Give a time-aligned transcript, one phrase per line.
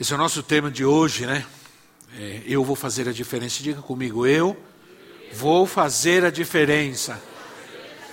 [0.00, 1.44] Esse é o nosso tema de hoje, né?
[2.16, 3.60] É, eu vou fazer a diferença.
[3.60, 4.56] Diga comigo, eu
[5.32, 7.20] vou fazer a diferença.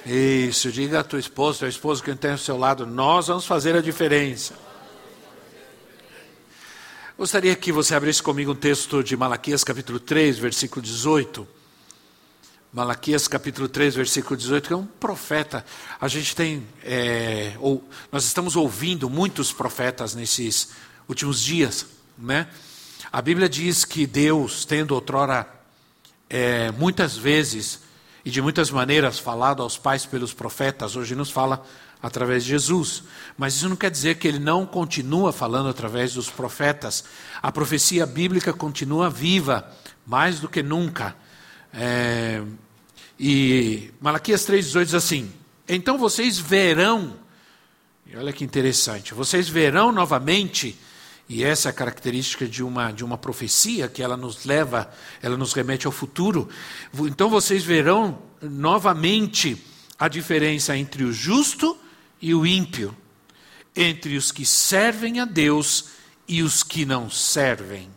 [0.04, 3.76] Isso, diga a tua esposa, tua esposa que tem ao seu lado, nós vamos fazer
[3.76, 4.56] a diferença.
[7.16, 11.48] Gostaria que você abrisse comigo um texto de Malaquias capítulo 3, versículo 18.
[12.74, 15.64] Malaquias capítulo 3, versículo 18, que é um profeta.
[16.02, 20.70] A gente tem, é, ou, nós estamos ouvindo muitos profetas nesses
[21.08, 21.86] últimos dias,
[22.18, 22.48] né?
[23.12, 25.48] A Bíblia diz que Deus, tendo outrora
[26.30, 27.82] é, muitas vezes
[28.24, 31.66] e de muitas maneiras falado aos pais pelos profetas, hoje nos fala
[32.02, 33.04] através de Jesus.
[33.38, 37.06] Mas isso não quer dizer que ele não continua falando através dos profetas.
[37.42, 39.72] A profecia bíblica continua viva,
[40.06, 41.16] mais do que nunca.
[41.74, 42.42] É,
[43.20, 45.32] e Malaquias 3,18 diz assim:
[45.68, 47.14] Então vocês verão,
[48.06, 50.78] e olha que interessante, vocês verão novamente
[51.28, 55.36] e essa é a característica de uma, de uma profecia, que ela nos leva, ela
[55.36, 56.48] nos remete ao futuro.
[56.94, 59.58] Então vocês verão novamente
[59.98, 61.78] a diferença entre o justo
[62.22, 62.96] e o ímpio,
[63.76, 65.86] entre os que servem a Deus
[66.28, 67.90] e os que não servem.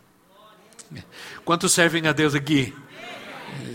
[1.45, 2.73] Quantos servem a Deus aqui?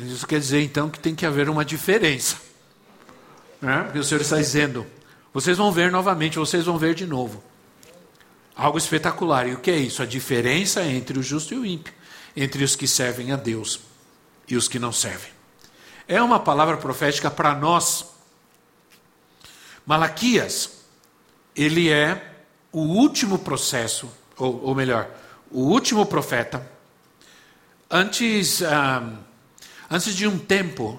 [0.05, 2.36] Isso quer dizer então que tem que haver uma diferença.
[3.60, 3.92] Né?
[3.94, 4.84] O Senhor está dizendo:
[5.32, 7.42] vocês vão ver novamente, vocês vão ver de novo.
[8.56, 9.48] Algo espetacular.
[9.48, 10.02] E o que é isso?
[10.02, 11.92] A diferença entre o justo e o ímpio,
[12.36, 13.80] entre os que servem a Deus
[14.48, 15.30] e os que não servem.
[16.06, 18.06] É uma palavra profética para nós.
[19.87, 20.70] Malaquias,
[21.56, 22.32] ele é
[22.72, 25.09] o último processo, ou, ou melhor,
[25.50, 26.69] o último profeta,
[27.91, 29.19] antes, ah,
[29.91, 30.98] antes de um tempo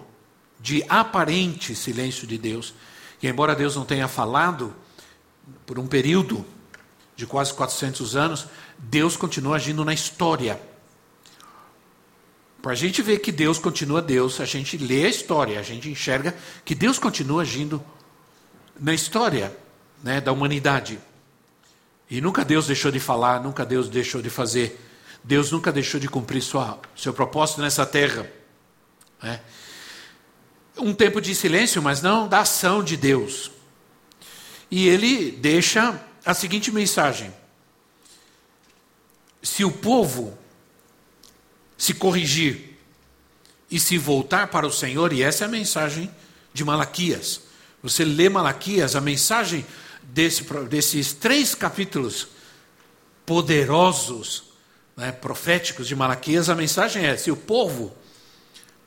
[0.60, 2.74] de aparente silêncio de Deus,
[3.20, 4.74] que embora Deus não tenha falado
[5.66, 6.46] por um período,
[7.16, 10.60] de quase 400 anos, Deus continua agindo na história.
[12.62, 15.90] Para a gente ver que Deus continua Deus, a gente lê a história, a gente
[15.90, 17.84] enxerga que Deus continua agindo
[18.80, 19.56] na história
[20.04, 21.00] né, da humanidade.
[22.10, 24.80] E nunca Deus deixou de falar, nunca Deus deixou de fazer.
[25.24, 28.30] Deus nunca deixou de cumprir sua, seu propósito nessa terra.
[29.22, 29.40] Né?
[30.78, 33.50] Um tempo de silêncio, mas não da ação de Deus.
[34.70, 37.32] E ele deixa a seguinte mensagem:
[39.42, 40.38] se o povo
[41.78, 42.78] se corrigir
[43.70, 46.10] e se voltar para o Senhor, e essa é a mensagem
[46.54, 47.42] de Malaquias.
[47.84, 49.66] Você lê Malaquias, a mensagem
[50.02, 52.28] desse, desses três capítulos
[53.26, 54.46] poderosos,
[54.96, 57.96] né, proféticos de Malaquias, a mensagem é: se o povo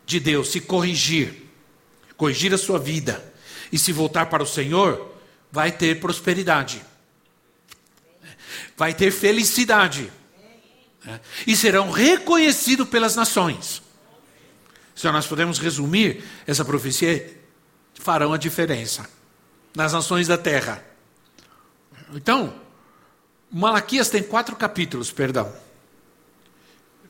[0.06, 1.46] de Deus se corrigir,
[2.16, 3.22] corrigir a sua vida
[3.70, 5.14] e se voltar para o Senhor,
[5.52, 6.82] vai ter prosperidade
[8.78, 10.10] vai ter felicidade.
[11.04, 11.20] Né?
[11.44, 13.82] E serão reconhecidos pelas nações.
[14.94, 17.36] Se nós podemos resumir, essa profecia
[17.94, 19.08] farão a diferença
[19.74, 20.82] nas nações da terra.
[22.14, 22.54] Então,
[23.50, 25.52] Malaquias tem quatro capítulos, perdão.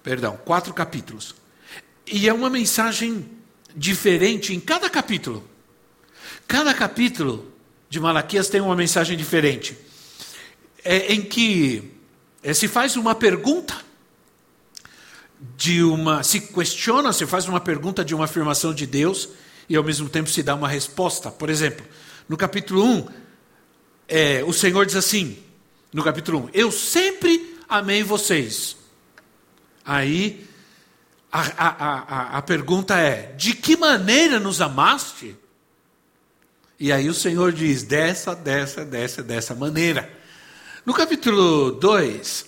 [0.03, 1.35] Perdão, quatro capítulos.
[2.07, 3.29] E é uma mensagem
[3.77, 5.47] diferente em cada capítulo.
[6.47, 7.53] Cada capítulo
[7.91, 9.88] de Malaquias tem uma mensagem diferente
[10.85, 11.93] é, em que
[12.43, 13.77] é, se faz uma pergunta
[15.57, 19.29] de uma se questiona, se faz uma pergunta de uma afirmação de Deus
[19.69, 21.31] e ao mesmo tempo se dá uma resposta.
[21.31, 21.85] Por exemplo,
[22.29, 23.09] no capítulo 1,
[24.09, 25.39] é, o Senhor diz assim,
[25.93, 28.77] no capítulo 1, eu sempre amei vocês.
[29.85, 30.47] Aí
[31.31, 35.37] a, a, a, a pergunta é: de que maneira nos amaste?
[36.81, 40.18] E aí o Senhor diz: dessa, dessa, dessa, dessa maneira.
[40.89, 42.47] No capítulo 2,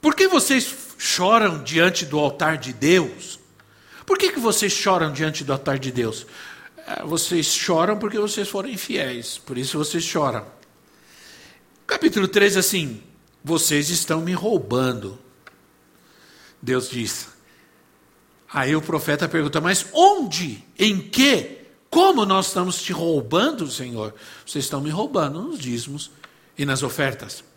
[0.00, 3.38] por que vocês choram diante do altar de Deus?
[4.06, 6.26] Por que, que vocês choram diante do altar de Deus?
[6.86, 10.46] É, vocês choram porque vocês foram infiéis, por isso vocês choram.
[11.86, 13.02] Capítulo 3, assim,
[13.44, 15.18] vocês estão me roubando.
[16.62, 17.28] Deus diz.
[18.50, 20.64] Aí o profeta pergunta, mas onde?
[20.78, 21.58] Em que?
[21.90, 24.14] Como nós estamos te roubando, Senhor?
[24.46, 26.10] Vocês estão me roubando nos dízimos
[26.56, 27.49] e nas ofertas.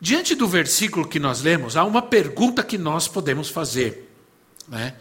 [0.00, 4.10] Diante do versículo que nós lemos, há uma pergunta que nós podemos fazer.
[4.66, 4.94] Né?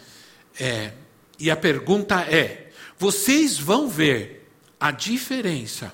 [0.59, 0.91] É,
[1.39, 5.93] e a pergunta é: vocês vão ver a diferença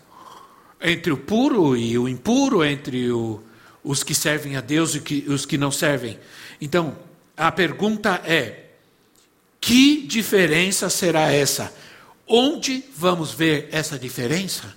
[0.81, 3.43] entre o puro e o impuro, entre o,
[3.83, 6.19] os que servem a Deus e que, os que não servem?
[6.59, 6.97] Então,
[7.37, 8.71] a pergunta é:
[9.61, 11.71] que diferença será essa?
[12.27, 14.75] Onde vamos ver essa diferença?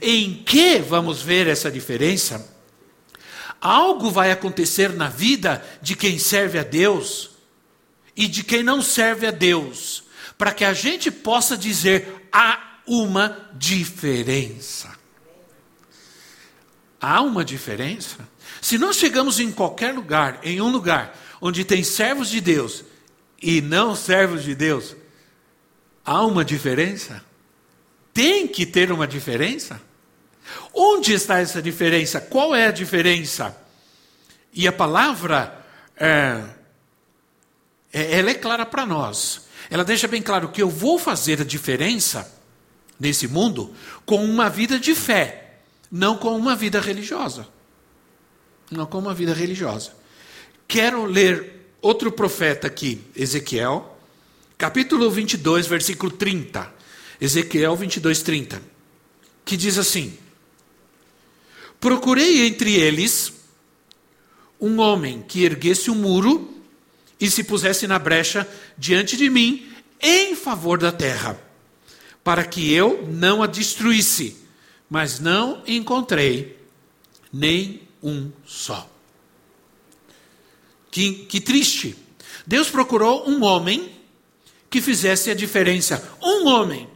[0.00, 2.53] Em que vamos ver essa diferença?
[3.64, 7.30] Algo vai acontecer na vida de quem serve a Deus
[8.14, 10.04] e de quem não serve a Deus,
[10.36, 14.94] para que a gente possa dizer há uma diferença.
[17.00, 18.28] Há uma diferença?
[18.60, 22.84] Se nós chegamos em qualquer lugar, em um lugar onde tem servos de Deus
[23.40, 24.94] e não servos de Deus,
[26.04, 27.24] há uma diferença?
[28.12, 29.80] Tem que ter uma diferença?
[30.72, 32.20] Onde está essa diferença?
[32.20, 33.56] Qual é a diferença?
[34.52, 35.64] E a palavra,
[35.96, 36.42] é,
[37.92, 39.42] é ela é clara para nós.
[39.70, 42.32] Ela deixa bem claro que eu vou fazer a diferença
[42.98, 43.74] nesse mundo
[44.04, 45.56] com uma vida de fé,
[45.90, 47.46] não com uma vida religiosa.
[48.70, 49.92] Não com uma vida religiosa.
[50.66, 53.98] Quero ler outro profeta aqui, Ezequiel,
[54.56, 56.72] capítulo 22, versículo 30.
[57.20, 58.62] Ezequiel 22, 30.
[59.44, 60.16] Que diz assim:
[61.84, 63.30] Procurei entre eles
[64.58, 66.50] um homem que erguesse um muro
[67.20, 68.48] e se pusesse na brecha
[68.78, 69.70] diante de mim
[70.00, 71.38] em favor da terra,
[72.24, 74.34] para que eu não a destruísse,
[74.88, 76.58] mas não encontrei
[77.30, 78.90] nem um só.
[80.90, 81.98] Que, que triste.
[82.46, 83.92] Deus procurou um homem
[84.70, 86.16] que fizesse a diferença.
[86.22, 86.88] Um homem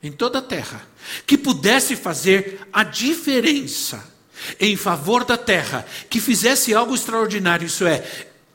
[0.00, 0.86] em toda a terra
[1.26, 4.16] que pudesse fazer a diferença
[4.60, 8.04] em favor da terra, que fizesse algo extraordinário, isso é,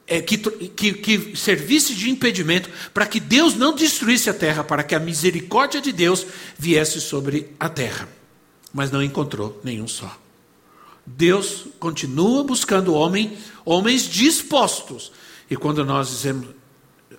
[0.08, 4.84] é que, que, que servisse de impedimento para que Deus não destruísse a terra, para
[4.84, 6.26] que a misericórdia de Deus
[6.58, 8.08] viesse sobre a terra.
[8.74, 10.18] Mas não encontrou nenhum só.
[11.06, 15.12] Deus continua buscando homem, homens dispostos.
[15.50, 16.48] E quando nós dizemos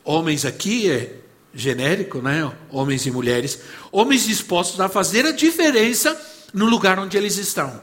[0.04, 1.16] homens aqui, é
[1.54, 2.50] genérico, né?
[2.70, 3.58] Homens e mulheres,
[3.90, 6.20] homens dispostos a fazer a diferença
[6.52, 7.82] no lugar onde eles estão.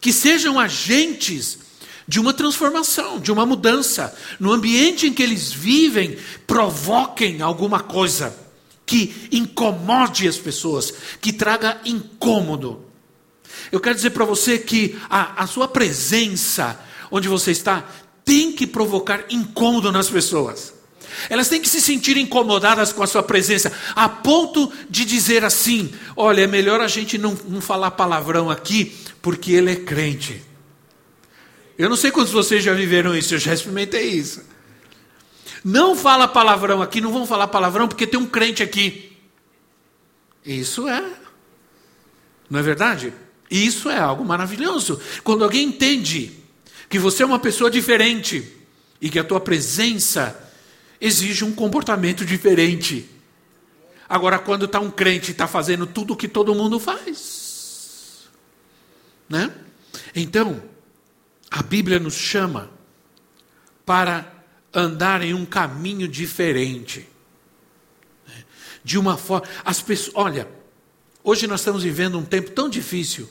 [0.00, 1.58] Que sejam agentes
[2.06, 8.36] de uma transformação, de uma mudança, no ambiente em que eles vivem, provoquem alguma coisa
[8.84, 12.84] que incomode as pessoas, que traga incômodo.
[13.70, 16.80] Eu quero dizer para você que a, a sua presença,
[17.10, 17.88] onde você está,
[18.24, 20.79] tem que provocar incômodo nas pessoas.
[21.28, 25.92] Elas têm que se sentir incomodadas com a sua presença, a ponto de dizer assim:
[26.16, 30.42] olha, é melhor a gente não, não falar palavrão aqui, porque ele é crente.
[31.78, 34.42] Eu não sei quantos de vocês já viveram isso, eu já experimentei isso.
[35.64, 39.16] Não fala palavrão aqui, não vão falar palavrão porque tem um crente aqui.
[40.44, 41.04] Isso é.
[42.48, 43.12] Não é verdade?
[43.50, 45.00] Isso é algo maravilhoso.
[45.22, 46.32] Quando alguém entende
[46.88, 48.46] que você é uma pessoa diferente
[49.00, 50.49] e que a tua presença
[51.00, 53.08] exige um comportamento diferente.
[54.08, 58.28] Agora, quando está um crente está fazendo tudo o que todo mundo faz,
[59.28, 59.54] né?
[60.14, 60.62] Então,
[61.50, 62.70] a Bíblia nos chama
[63.86, 67.08] para andar em um caminho diferente.
[68.26, 68.44] Né?
[68.84, 69.46] De uma forma.
[69.64, 70.14] As pessoas.
[70.16, 70.48] Olha,
[71.22, 73.28] hoje nós estamos vivendo um tempo tão difícil.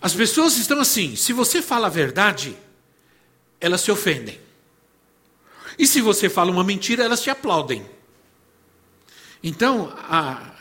[0.00, 2.56] As pessoas estão assim: se você fala a verdade,
[3.60, 4.43] elas se ofendem.
[5.78, 7.84] E se você fala uma mentira, elas te aplaudem.
[9.42, 10.54] Então, a,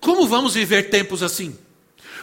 [0.00, 1.56] como vamos viver tempos assim?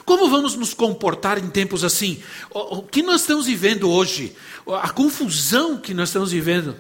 [0.06, 2.22] Como vamos nos comportar em tempos assim?
[2.52, 4.36] O, que nós estamos vivendo hoje?
[4.82, 6.76] A confusão que nós estamos vivendo.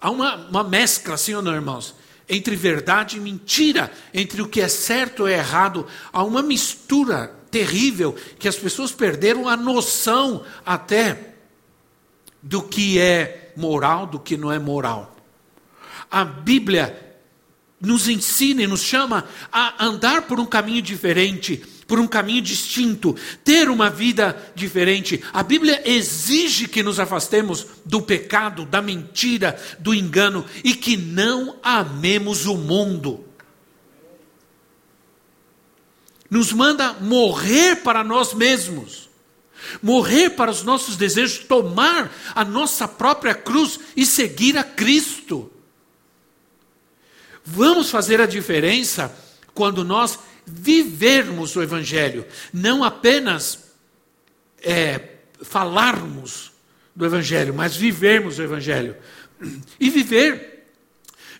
[0.00, 1.94] Há uma, uma mescla, sim ou não, irmãos?
[2.28, 5.86] Entre verdade e mentira, entre o que é certo e errado.
[6.12, 11.34] Há uma mistura terrível que as pessoas perderam a noção até
[12.42, 15.16] do que é moral do que não é moral.
[16.08, 17.18] A Bíblia
[17.80, 23.16] nos ensina e nos chama a andar por um caminho diferente, por um caminho distinto,
[23.44, 25.22] ter uma vida diferente.
[25.32, 31.56] A Bíblia exige que nos afastemos do pecado, da mentira, do engano e que não
[31.62, 33.24] amemos o mundo.
[36.30, 39.07] Nos manda morrer para nós mesmos
[39.82, 45.50] morrer para os nossos desejos, tomar a nossa própria cruz e seguir a Cristo.
[47.44, 49.14] Vamos fazer a diferença
[49.54, 53.72] quando nós vivermos o Evangelho, não apenas
[54.60, 55.00] é,
[55.42, 56.52] falarmos
[56.94, 58.96] do Evangelho, mas vivermos o Evangelho.
[59.78, 60.66] E viver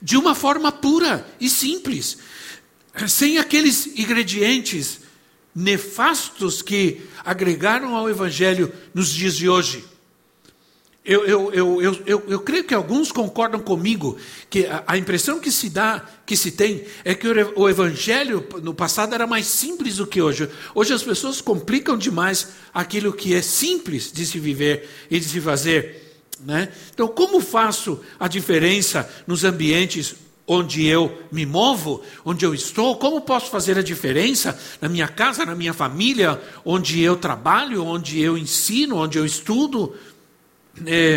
[0.01, 2.19] de uma forma pura e simples,
[3.09, 5.01] sem aqueles ingredientes
[5.55, 9.85] nefastos que agregaram ao Evangelho nos dias de hoje.
[11.09, 14.19] Eu, eu, eu, eu, eu, eu, creio que alguns concordam comigo
[14.51, 18.47] que a, a, impressão que se dá, que se tem, é que o, o evangelho
[18.63, 20.51] no passado era mais simples do que hoje.
[20.75, 25.41] Hoje as pessoas complicam demais aquilo que é simples de se viver e de se
[25.41, 26.19] fazer.
[26.45, 26.71] Né?
[26.93, 30.15] Então, como faço a diferença nos ambientes
[30.49, 32.97] onde eu me movo, onde eu estou?
[32.97, 38.19] Como posso fazer a diferença na minha casa, na minha família, onde eu trabalho, onde
[38.19, 39.95] eu ensino, onde eu estudo?
[40.87, 41.17] É,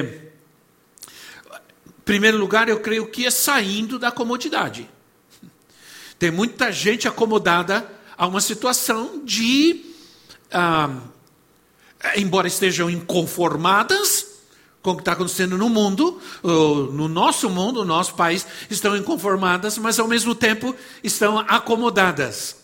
[1.87, 4.89] em primeiro lugar, eu creio que é saindo da comodidade.
[6.19, 9.85] Tem muita gente acomodada a uma situação de,
[10.51, 10.93] ah,
[12.17, 14.30] embora estejam inconformadas
[14.81, 19.77] com o que está acontecendo no mundo, no nosso mundo, no nosso país, estão inconformadas,
[19.77, 22.55] mas ao mesmo tempo estão acomodadas.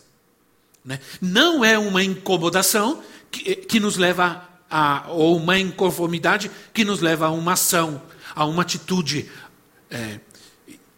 [0.84, 0.98] Né?
[1.20, 7.26] Não é uma incomodação que, que nos leva a, ou uma inconformidade que nos leva
[7.26, 8.02] a uma ação,
[8.34, 9.30] a uma atitude.
[9.90, 10.20] É,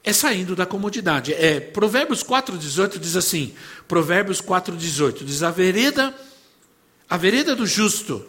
[0.03, 1.35] é saindo da comodidade.
[1.35, 3.55] É, Provérbios 4,18 diz assim:
[3.87, 6.15] Provérbios 4,18 diz: a vereda,
[7.09, 8.25] a vereda do justo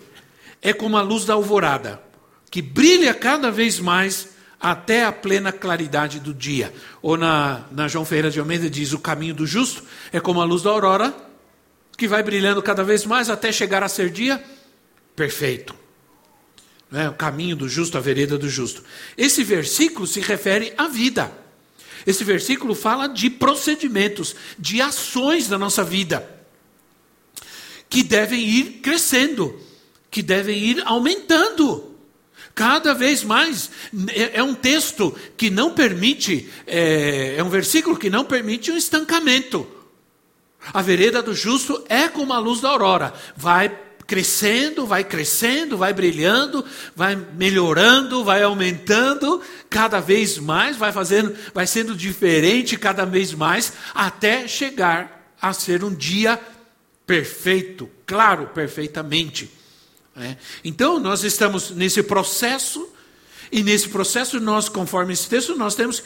[0.62, 2.02] é como a luz da alvorada,
[2.52, 4.28] que brilha cada vez mais
[4.60, 6.72] até a plena claridade do dia.
[7.02, 9.82] Ou na, na João Ferreira de Almeida diz: o caminho do justo
[10.12, 11.16] é como a luz da aurora,
[11.98, 14.44] que vai brilhando cada vez mais até chegar a ser dia
[15.16, 15.74] perfeito.
[16.94, 17.08] É?
[17.08, 18.84] O caminho do justo, a vereda do justo.
[19.18, 21.32] Esse versículo se refere à vida.
[22.06, 26.28] Esse versículo fala de procedimentos, de ações da nossa vida,
[27.88, 29.58] que devem ir crescendo,
[30.10, 31.91] que devem ir aumentando.
[32.54, 33.70] Cada vez mais.
[34.10, 38.78] É, é um texto que não permite, é, é um versículo que não permite um
[38.78, 39.68] estancamento.
[40.74, 45.94] A vereda do justo é como a luz da aurora, vai crescendo, vai crescendo, vai
[45.94, 46.66] brilhando,
[46.96, 53.74] vai melhorando, vai aumentando cada vez mais, vai fazendo, vai sendo diferente cada vez mais,
[53.96, 56.40] até chegar a ser um dia
[57.08, 59.50] perfeito, claro, perfeitamente.
[60.16, 60.36] É.
[60.64, 62.88] Então nós estamos nesse processo
[63.52, 66.04] e nesse processo nós, conforme esse texto, nós temos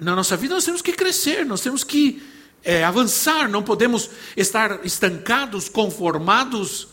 [0.00, 2.22] na nossa vida nós temos que crescer, nós temos que
[2.64, 6.88] é, avançar, não podemos estar estancados, conformados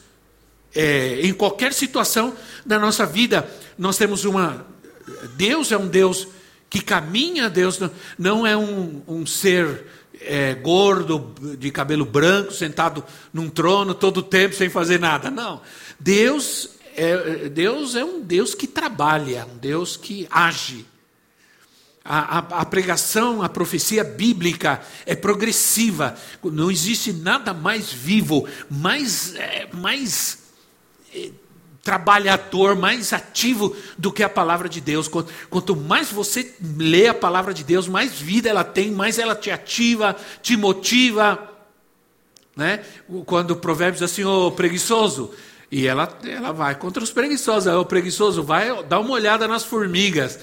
[0.75, 4.65] é, em qualquer situação da nossa vida, nós temos uma.
[5.35, 6.27] Deus é um Deus
[6.69, 7.79] que caminha, Deus
[8.17, 9.85] não é um, um ser
[10.21, 15.29] é, gordo, de cabelo branco, sentado num trono todo o tempo sem fazer nada.
[15.29, 15.61] Não.
[15.99, 20.85] Deus é, Deus é um Deus que trabalha, um Deus que age.
[22.05, 26.15] A, a, a, pregação, a profecia bíblica é progressiva.
[26.43, 30.39] Não existe nada mais vivo, mais, é, mais
[31.81, 35.09] trabalhador, mais ativo do que a palavra de Deus.
[35.49, 39.49] Quanto mais você lê a palavra de Deus, mais vida ela tem, mais ela te
[39.49, 41.51] ativa, te motiva.
[42.55, 42.83] Né?
[43.25, 45.33] Quando o provérbio diz assim, ô preguiçoso,
[45.73, 50.39] e ela, ela vai contra os preguiçosos, o preguiçoso vai dar uma olhada nas formigas,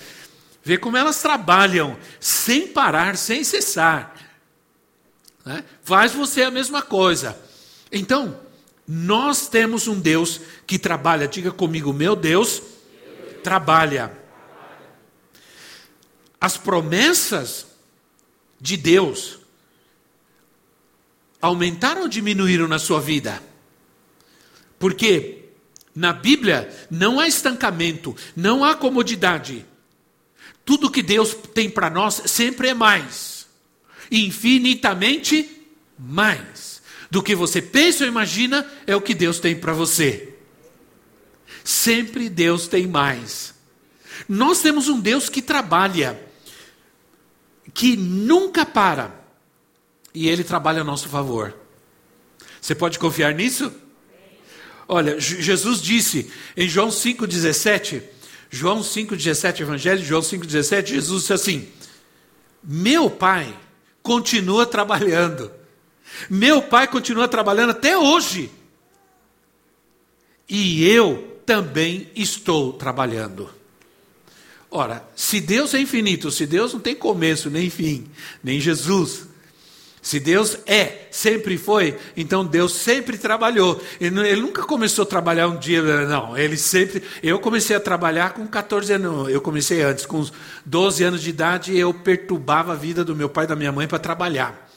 [0.61, 4.13] vê como elas trabalham, sem parar, sem cessar.
[5.47, 5.63] Né?
[5.85, 7.41] Faz você a mesma coisa.
[7.93, 8.41] Então,
[8.89, 11.29] nós temos um Deus que trabalha.
[11.29, 12.61] Diga comigo, meu Deus
[13.45, 14.11] trabalha.
[16.41, 17.69] As promessas
[18.61, 19.39] de Deus
[21.41, 23.50] aumentaram ou diminuíram na sua vida?
[24.81, 25.51] Porque
[25.95, 29.67] na Bíblia não há estancamento, não há comodidade.
[30.65, 33.47] Tudo que Deus tem para nós sempre é mais,
[34.11, 35.69] infinitamente
[35.99, 40.35] mais do que você pensa ou imagina é o que Deus tem para você.
[41.63, 43.53] Sempre Deus tem mais.
[44.27, 46.19] Nós temos um Deus que trabalha,
[47.75, 49.15] que nunca para,
[50.15, 51.55] e Ele trabalha a nosso favor.
[52.63, 53.71] Você pode confiar nisso?
[54.93, 58.03] Olha, Jesus disse em João 5,17,
[58.51, 61.69] João 5,17, Evangelho João 5,17, Jesus disse assim:
[62.63, 63.57] Meu Pai
[64.03, 65.61] continua trabalhando
[66.29, 68.51] meu pai continua trabalhando até hoje.
[70.49, 73.49] E eu também estou trabalhando.
[74.71, 78.07] Ora, se Deus é infinito, se Deus não tem começo nem fim,
[78.43, 79.27] nem Jesus,
[80.03, 83.81] Se Deus é, sempre foi, então Deus sempre trabalhou.
[84.01, 86.37] Ele, nunca começou a trabalhar um dia, não.
[86.39, 87.03] Ele sempre.
[87.23, 89.29] Eu comecei a trabalhar com 14 anos.
[89.29, 90.27] Eu comecei antes, com
[90.65, 93.87] 12 anos de idade, eu perturbava a vida do meu pai e da minha mãe
[93.87, 94.69] para trabalhar.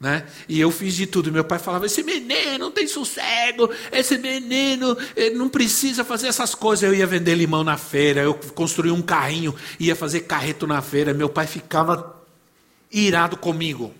[0.00, 0.26] Né?
[0.48, 1.30] E eu fiz de tudo.
[1.30, 4.96] Meu pai falava: esse menino não tem sossego, esse menino
[5.34, 6.82] não precisa fazer essas coisas.
[6.82, 11.12] Eu ia vender limão na feira, eu construí um carrinho, ia fazer carreto na feira.
[11.12, 12.24] Meu pai ficava
[12.90, 13.92] irado comigo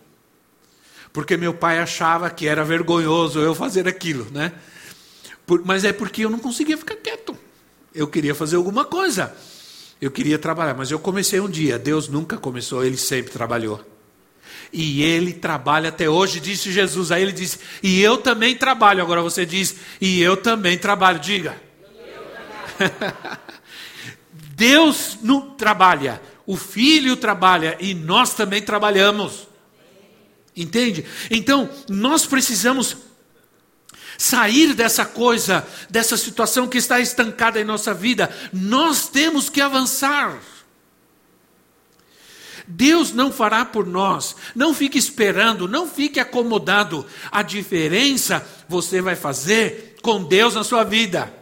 [1.16, 4.52] porque meu pai achava que era vergonhoso eu fazer aquilo, né?
[5.46, 7.34] Por, mas é porque eu não conseguia ficar quieto.
[7.94, 9.34] Eu queria fazer alguma coisa.
[9.98, 11.78] Eu queria trabalhar, mas eu comecei um dia.
[11.78, 13.82] Deus nunca começou, ele sempre trabalhou.
[14.70, 17.10] E ele trabalha até hoje, disse Jesus.
[17.10, 19.00] Aí ele disse: E eu também trabalho.
[19.00, 21.18] Agora você diz: E eu também trabalho.
[21.18, 21.56] Diga.
[24.54, 29.45] Deus não trabalha, o Filho trabalha e nós também trabalhamos.
[30.56, 31.04] Entende?
[31.30, 32.96] Então, nós precisamos
[34.16, 38.34] sair dessa coisa, dessa situação que está estancada em nossa vida.
[38.52, 40.40] Nós temos que avançar.
[42.66, 44.34] Deus não fará por nós.
[44.54, 47.06] Não fique esperando, não fique acomodado.
[47.30, 51.32] A diferença você vai fazer com Deus na sua vida,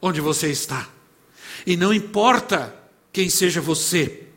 [0.00, 0.88] onde você está.
[1.66, 2.74] E não importa
[3.12, 4.28] quem seja você.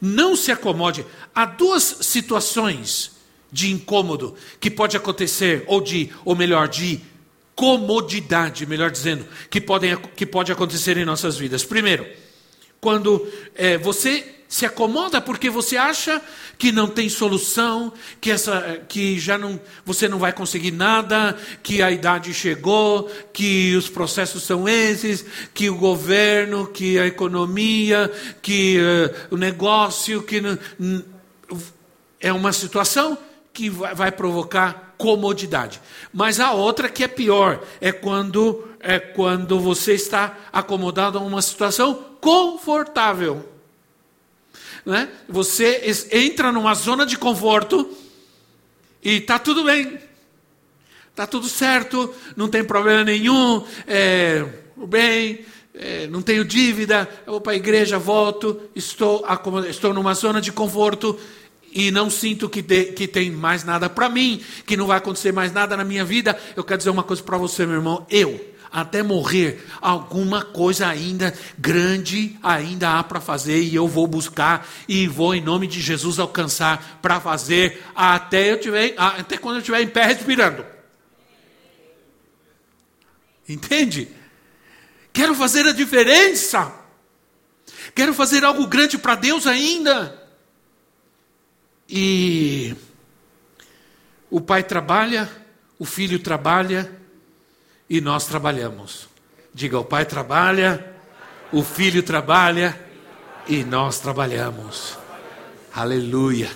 [0.00, 1.06] Não se acomode.
[1.34, 3.12] Há duas situações
[3.52, 7.00] de incômodo que pode acontecer, ou de, ou melhor, de
[7.54, 11.64] comodidade, melhor dizendo, que, podem, que pode acontecer em nossas vidas.
[11.64, 12.06] Primeiro,
[12.80, 16.20] quando é, você se acomoda porque você acha
[16.58, 21.80] que não tem solução, que, essa, que já não, você não vai conseguir nada, que
[21.80, 28.78] a idade chegou, que os processos são esses, que o governo, que a economia, que
[28.78, 30.42] uh, o negócio, que
[32.20, 33.16] é uma situação
[33.52, 35.80] que vai provocar comodidade.
[36.12, 41.40] Mas a outra que é pior é quando é quando você está acomodado a uma
[41.40, 43.48] situação confortável.
[44.84, 45.08] Né?
[45.28, 47.88] Você entra numa zona de conforto
[49.02, 50.00] e está tudo bem,
[51.10, 54.44] está tudo certo, não tem problema nenhum, é,
[54.76, 59.24] bem, é, não tenho dívida, eu vou para a igreja, volto, estou,
[59.68, 61.18] estou numa zona de conforto
[61.72, 65.32] e não sinto que, de, que tem mais nada para mim, que não vai acontecer
[65.32, 68.06] mais nada na minha vida, eu quero dizer uma coisa para você, meu irmão.
[68.10, 74.66] Eu, até morrer, alguma coisa ainda grande ainda há para fazer e eu vou buscar
[74.88, 79.60] e vou em nome de Jesus alcançar para fazer até eu tiver, até quando eu
[79.60, 80.64] estiver em pé respirando.
[83.48, 84.08] Entende?
[85.12, 86.72] Quero fazer a diferença.
[87.94, 90.21] Quero fazer algo grande para Deus ainda.
[91.94, 92.74] E
[94.30, 95.30] o pai trabalha,
[95.78, 96.90] o filho trabalha
[97.86, 99.10] e nós trabalhamos.
[99.52, 100.90] Diga, o pai trabalha,
[101.52, 102.80] o filho trabalha
[103.46, 104.96] e nós trabalhamos.
[105.74, 106.50] Aleluia.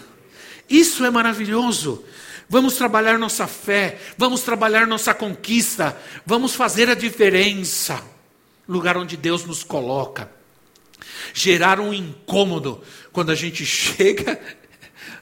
[0.71, 2.03] Isso é maravilhoso.
[2.49, 8.03] Vamos trabalhar nossa fé, vamos trabalhar nossa conquista, vamos fazer a diferença.
[8.67, 10.31] Lugar onde Deus nos coloca.
[11.35, 14.41] Gerar um incômodo quando a gente chega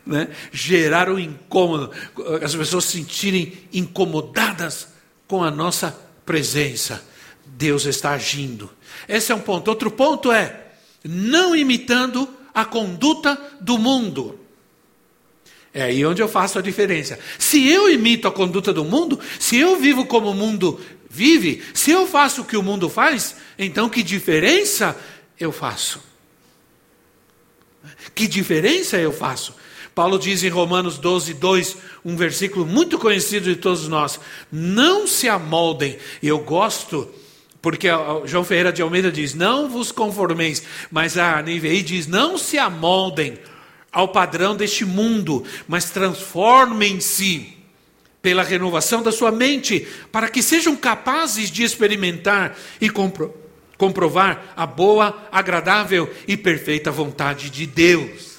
[0.06, 1.90] né, gerar um incômodo,
[2.42, 4.88] as pessoas se sentirem incomodadas
[5.26, 7.04] com a nossa presença.
[7.46, 8.70] Deus está agindo.
[9.08, 9.68] Esse é um ponto.
[9.68, 10.72] Outro ponto é
[11.04, 14.40] não imitando a conduta do mundo.
[15.72, 17.18] É aí onde eu faço a diferença.
[17.38, 21.90] Se eu imito a conduta do mundo, se eu vivo como o mundo vive, se
[21.90, 24.96] eu faço o que o mundo faz, então que diferença
[25.38, 26.00] eu faço?
[28.14, 29.54] Que diferença eu faço?
[29.94, 34.18] Paulo diz em Romanos 12, 2, um versículo muito conhecido de todos nós:
[34.50, 35.96] Não se amoldem.
[36.20, 37.08] Eu gosto,
[37.62, 37.86] porque
[38.24, 40.62] João Ferreira de Almeida diz: Não vos conformeis.
[40.90, 43.38] Mas a NVI diz: Não se amoldem
[43.92, 47.56] ao padrão deste mundo, mas transformem-se
[48.20, 53.32] pela renovação da sua mente, para que sejam capazes de experimentar e compro
[53.76, 58.33] comprovar a boa, agradável e perfeita vontade de Deus.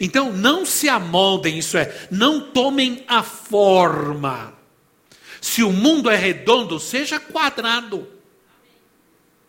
[0.00, 4.54] Então, não se amoldem, isso é, não tomem a forma.
[5.40, 8.06] Se o mundo é redondo, seja quadrado.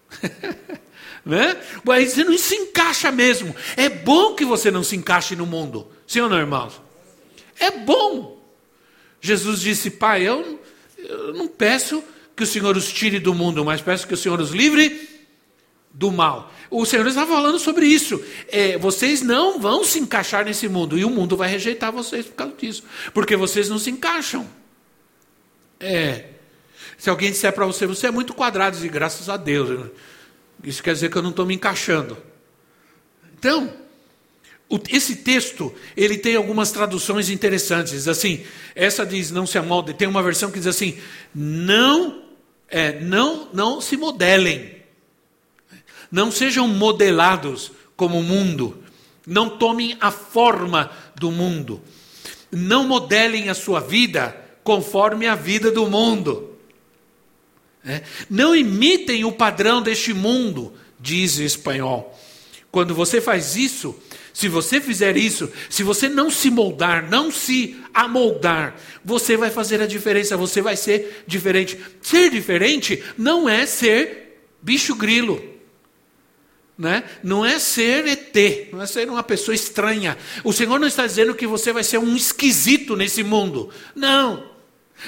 [1.26, 1.58] né?
[1.84, 3.56] Mas você não se encaixa mesmo.
[3.76, 5.88] É bom que você não se encaixe no mundo.
[6.08, 6.72] Sim ou não?
[7.60, 8.40] É bom.
[9.22, 10.60] Jesus disse, Pai, eu,
[10.98, 12.04] eu não peço
[12.36, 15.10] que o Senhor os tire do mundo, mas peço que o Senhor os livre
[15.92, 16.52] do mal.
[16.70, 18.24] O Senhor está falando sobre isso.
[18.48, 22.36] É, vocês não vão se encaixar nesse mundo e o mundo vai rejeitar vocês por
[22.36, 24.48] causa disso, porque vocês não se encaixam.
[25.80, 26.26] É.
[26.98, 29.90] Se alguém disser para você, você é muito quadrado, e graças a Deus,
[30.64, 32.18] isso quer dizer que eu não estou me encaixando.
[33.38, 33.74] Então,
[34.90, 38.08] esse texto, ele tem algumas traduções interessantes.
[38.08, 38.44] Assim,
[38.76, 39.94] essa diz não se amolde.
[39.94, 40.98] Tem uma versão que diz assim:
[41.34, 42.24] não,
[42.68, 44.79] é, não, não se modelem,
[46.12, 48.84] não sejam modelados como o mundo,
[49.26, 51.82] não tomem a forma do mundo,
[52.52, 56.58] não modelem a sua vida conforme a vida do mundo.
[57.86, 62.18] É, não imitem o padrão deste mundo, diz o espanhol.
[62.72, 63.96] Quando você faz isso,
[64.34, 69.82] se você fizer isso, se você não se moldar, não se amoldar, você vai fazer
[69.82, 71.78] a diferença, você vai ser diferente.
[72.02, 75.59] Ser diferente não é ser bicho grilo.
[76.80, 77.04] Né?
[77.22, 80.18] Não é ser ET, não é ser uma pessoa estranha.
[80.46, 83.70] O Senhor não está dizendo que você vai ser um esquisito nesse mundo.
[83.94, 84.50] Não.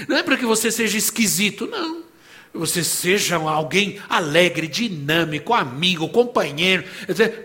[0.06, 2.02] Não é para que você seja esquisito, não
[2.54, 6.84] você seja alguém alegre, dinâmico, amigo, companheiro,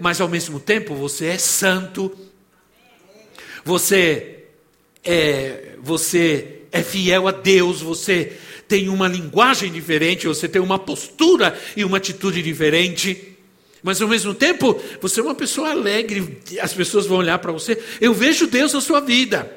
[0.01, 2.13] mas ao mesmo tempo você é santo,
[3.65, 4.45] você
[5.05, 8.37] é, você é fiel a Deus, você
[8.67, 13.36] tem uma linguagem diferente, você tem uma postura e uma atitude diferente.
[13.87, 17.81] Mas ao mesmo tempo, você é uma pessoa alegre, as pessoas vão olhar para você.
[18.01, 19.49] Eu vejo Deus na sua vida.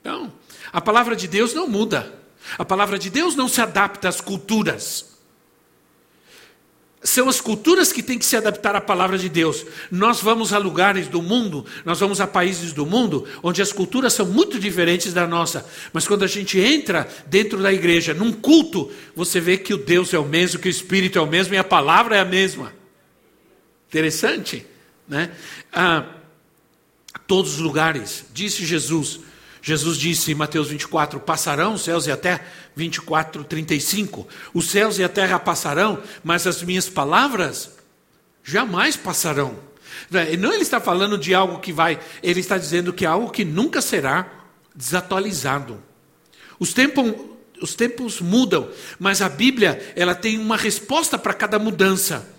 [0.00, 0.32] Então,
[0.72, 2.14] a palavra de Deus não muda.
[2.56, 5.16] A palavra de Deus não se adapta às culturas.
[7.02, 9.66] São as culturas que têm que se adaptar à palavra de Deus.
[9.90, 14.12] Nós vamos a lugares do mundo, nós vamos a países do mundo, onde as culturas
[14.12, 15.66] são muito diferentes da nossa.
[15.92, 20.14] Mas quando a gente entra dentro da igreja, num culto, você vê que o Deus
[20.14, 22.85] é o mesmo, que o Espírito é o mesmo e a palavra é a mesma.
[23.96, 24.66] Interessante,
[25.08, 25.30] né?
[25.72, 26.04] Ah,
[27.26, 29.20] todos os lugares, disse Jesus,
[29.62, 32.44] Jesus disse em Mateus 24: Passarão os céus e a terra.
[32.76, 34.28] 24, 35.
[34.52, 37.70] Os céus e a terra passarão, mas as minhas palavras
[38.44, 39.58] jamais passarão.
[40.38, 43.46] Não ele está falando de algo que vai, ele está dizendo que é algo que
[43.46, 44.30] nunca será
[44.74, 45.82] desatualizado.
[46.58, 47.14] Os tempos,
[47.62, 52.35] os tempos mudam, mas a Bíblia ela tem uma resposta para cada mudança.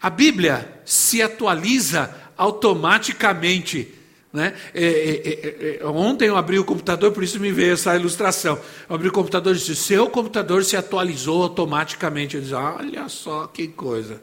[0.00, 3.96] A Bíblia se atualiza automaticamente
[4.36, 4.52] né?
[4.74, 8.60] É, é, é, é, ontem eu abri o computador, por isso me veio essa ilustração.
[8.86, 12.36] Eu abri o computador e disse: seu computador se atualizou automaticamente.
[12.36, 14.20] Eu disse: olha só que coisa.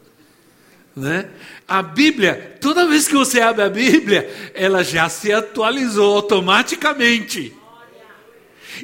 [0.96, 1.28] Né?
[1.68, 7.52] A Bíblia, toda vez que você abre a Bíblia, ela já se atualizou automaticamente.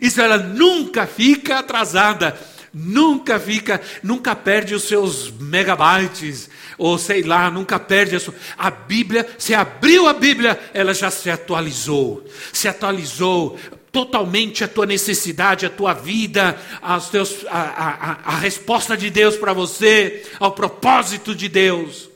[0.02, 2.40] Isso ela nunca fica atrasada,
[2.74, 8.34] nunca fica, nunca perde os seus megabytes, ou sei lá, nunca perde a sua.
[8.58, 12.26] A Bíblia, se abriu a Bíblia, ela já se atualizou.
[12.54, 13.58] Se atualizou
[13.92, 19.36] totalmente a tua necessidade, a tua vida, aos teus, a, a, a resposta de Deus
[19.36, 22.10] para você, ao propósito de Deus.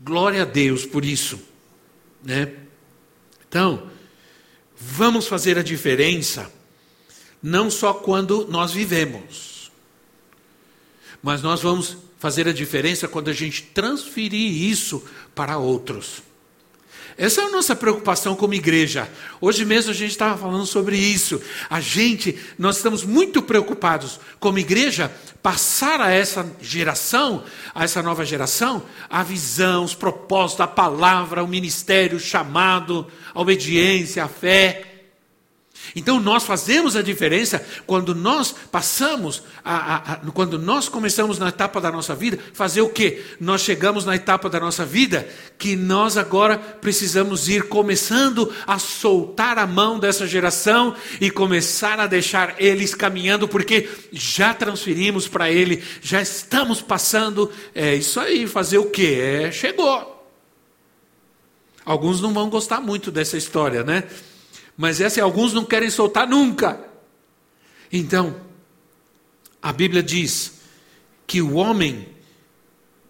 [0.00, 1.40] Glória a Deus por isso.
[2.22, 2.52] Né?
[3.48, 3.90] Então,
[4.76, 6.52] vamos fazer a diferença,
[7.42, 9.70] não só quando nós vivemos,
[11.22, 16.22] mas nós vamos fazer a diferença quando a gente transferir isso para outros.
[17.16, 19.08] Essa é a nossa preocupação como igreja.
[19.40, 21.42] Hoje mesmo a gente estava falando sobre isso.
[21.68, 25.10] A gente, nós estamos muito preocupados como igreja
[25.42, 27.42] passar a essa geração,
[27.74, 33.40] a essa nova geração, a visão, os propósitos, a palavra, o ministério, o chamado, a
[33.40, 34.87] obediência, a fé.
[35.98, 41.48] Então nós fazemos a diferença quando nós passamos, a, a, a, quando nós começamos na
[41.48, 43.22] etapa da nossa vida, fazer o quê?
[43.40, 49.58] Nós chegamos na etapa da nossa vida que nós agora precisamos ir começando a soltar
[49.58, 55.82] a mão dessa geração e começar a deixar eles caminhando, porque já transferimos para ele,
[56.00, 57.50] já estamos passando.
[57.74, 59.18] É isso aí, fazer o quê?
[59.20, 60.16] É, chegou.
[61.84, 64.04] Alguns não vão gostar muito dessa história, né?
[64.78, 66.80] Mas essa alguns não querem soltar nunca.
[67.92, 68.40] Então,
[69.60, 70.52] a Bíblia diz
[71.26, 72.06] que o homem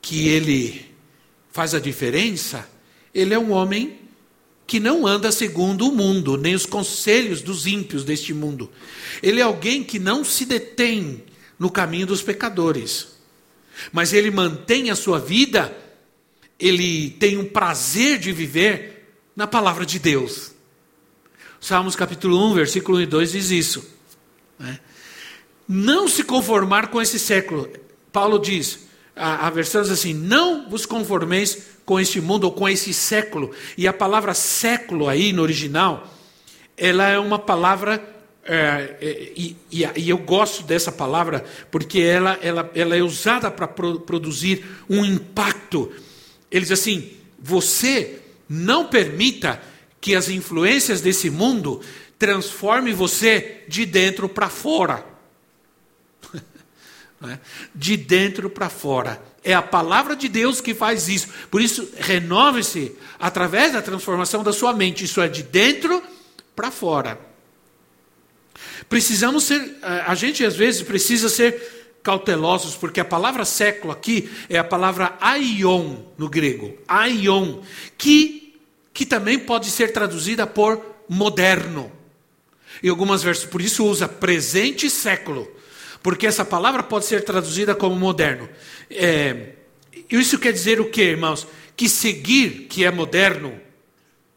[0.01, 0.87] que ele
[1.53, 2.67] faz a diferença,
[3.13, 3.99] ele é um homem
[4.67, 8.73] que não anda segundo o mundo, nem os conselhos dos ímpios deste mundo.
[9.23, 11.23] Ele é alguém que não se detém
[11.59, 13.09] no caminho dos pecadores,
[13.93, 15.77] mas ele mantém a sua vida,
[16.59, 20.58] ele tem um prazer de viver na palavra de Deus.
[21.61, 23.89] Salmos capítulo 1, versículo 1 e 2 diz isso.
[24.59, 24.79] Né?
[25.67, 27.69] Não se conformar com esse século.
[28.13, 32.69] Paulo diz: a, a versão diz assim: não vos conformeis com este mundo ou com
[32.69, 33.51] esse século.
[33.77, 36.15] E a palavra século aí no original,
[36.77, 42.71] ela é uma palavra é, é, e, e, eu gosto dessa palavra porque ela, ela,
[42.75, 45.93] ela é usada para pro, produzir um impacto.
[46.51, 49.61] Ele diz assim: você não permita
[50.01, 51.81] que as influências desse mundo
[52.19, 55.05] transforme você de dentro para fora.
[57.21, 57.41] Né?
[57.75, 59.21] de dentro para fora.
[59.43, 61.27] É a palavra de Deus que faz isso.
[61.51, 65.05] Por isso, renove-se através da transformação da sua mente.
[65.05, 66.01] Isso é de dentro
[66.55, 67.19] para fora.
[68.89, 74.59] Precisamos ser, a gente às vezes precisa ser cautelosos, porque a palavra século aqui é
[74.59, 77.61] a palavra aion no grego, aion,
[77.97, 78.48] que,
[78.99, 81.93] que também pode ser traduzida por moderno.
[82.83, 85.49] Em algumas versões, por isso usa presente século,
[86.03, 88.49] porque essa palavra pode ser traduzida como moderno.
[88.91, 89.53] É,
[90.11, 91.47] isso quer dizer o que, irmãos?
[91.77, 93.61] Que seguir, que é moderno,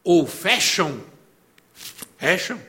[0.03, 0.99] ou fashion,
[2.19, 2.59] fashion,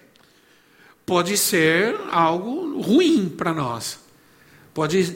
[1.05, 3.99] pode ser algo ruim para nós.
[4.73, 5.15] Pode.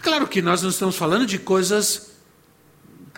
[0.00, 2.09] Claro que nós não estamos falando de coisas.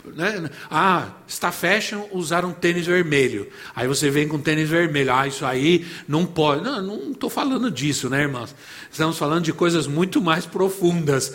[0.05, 0.51] Né?
[0.71, 3.49] Ah, está fashion usar um tênis vermelho.
[3.75, 5.13] Aí você vem com tênis vermelho.
[5.13, 6.63] Ah, isso aí não pode.
[6.63, 8.55] Não, não estou falando disso, né, irmãos?
[8.91, 11.33] Estamos falando de coisas muito mais profundas,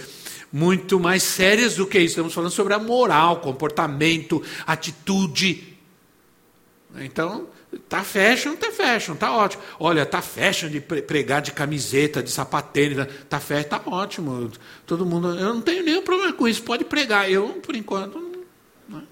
[0.51, 2.13] muito mais sérias do que isso.
[2.13, 5.77] Estamos falando sobre a moral, comportamento, atitude.
[6.99, 7.47] Então,
[7.89, 9.62] Tá fashion, tá fashion, tá ótimo.
[9.80, 12.97] Olha, tá fashion de pregar de camiseta, de sapatênis,
[13.30, 14.51] tá fashion, tá ótimo.
[14.86, 17.30] Todo mundo, eu não tenho nenhum problema com isso, pode pregar.
[17.30, 18.19] Eu, por enquanto,
[18.88, 18.99] não.
[18.99, 19.03] É.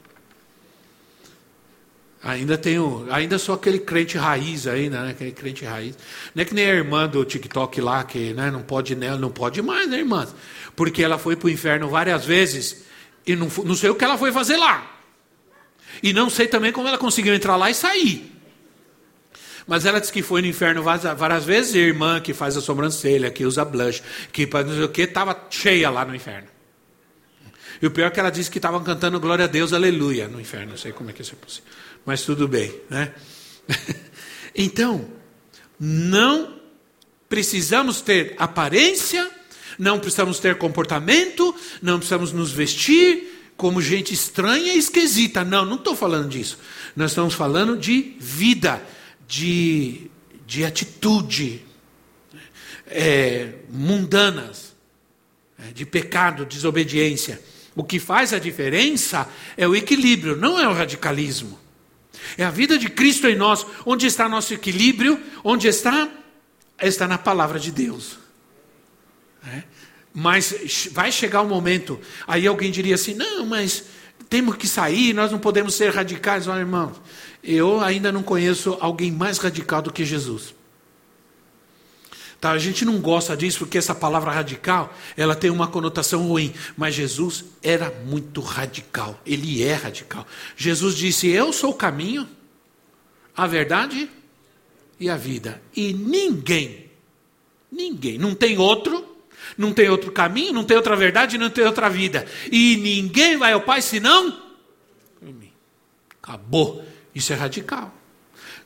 [2.25, 5.11] Ainda tenho, ainda sou aquele crente raiz ainda, né?
[5.11, 5.95] Aquele crente raiz.
[6.33, 9.29] Não é que nem a irmã do TikTok lá, que né, não pode né, não
[9.29, 10.27] pode mais, né, irmã?
[10.75, 12.83] Porque ela foi para o inferno várias vezes
[13.27, 14.91] e não, não sei o que ela foi fazer lá.
[16.01, 18.35] E não sei também como ela conseguiu entrar lá e sair.
[19.67, 22.61] Mas ela disse que foi no inferno várias vezes, e a irmã que faz a
[22.61, 26.47] sobrancelha, que usa blush, que não sei o que, estava cheia lá no inferno.
[27.79, 30.41] E o pior é que ela disse que estavam cantando glória a Deus, aleluia, no
[30.41, 30.71] inferno.
[30.71, 31.84] Não sei como é que isso é possível.
[32.05, 33.13] Mas tudo bem, né?
[34.53, 35.09] então,
[35.79, 36.59] não
[37.27, 39.29] precisamos ter aparência,
[39.77, 45.43] não precisamos ter comportamento, não precisamos nos vestir como gente estranha e esquisita.
[45.43, 46.59] Não, não estou falando disso.
[46.95, 48.81] Nós estamos falando de vida
[49.27, 50.09] de,
[50.45, 51.65] de atitude
[52.87, 54.75] é, mundanas,
[55.57, 57.41] é, de pecado, desobediência.
[57.75, 61.64] O que faz a diferença é o equilíbrio, não é o radicalismo.
[62.37, 63.65] É a vida de Cristo em nós.
[63.85, 65.19] Onde está nosso equilíbrio?
[65.43, 66.07] Onde está?
[66.81, 68.17] Está na palavra de Deus.
[69.47, 69.63] É?
[70.13, 73.83] Mas vai chegar um momento, aí alguém diria assim: não, mas
[74.29, 76.47] temos que sair, nós não podemos ser radicais.
[76.47, 77.01] Olha, irmãos,
[77.43, 80.54] eu ainda não conheço alguém mais radical do que Jesus.
[82.39, 86.53] Tá, a gente não gosta disso porque essa palavra radical, ela tem uma conotação ruim,
[86.77, 89.19] mas Jesus era muito radical.
[89.25, 90.27] Ele é radical.
[90.55, 92.27] Jesus disse: "Eu sou o caminho,
[93.35, 94.09] a verdade
[94.99, 95.61] e a vida".
[95.75, 96.91] E ninguém,
[97.71, 99.15] ninguém, não tem outro,
[99.57, 102.25] não tem outro caminho, não tem outra verdade, não tem outra vida.
[102.51, 104.45] E ninguém vai ao Pai senão
[105.19, 105.51] por mim.
[106.21, 106.85] Acabou.
[107.13, 107.93] Isso é radical.